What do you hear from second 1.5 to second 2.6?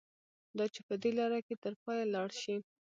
تر پایه لاړ شي.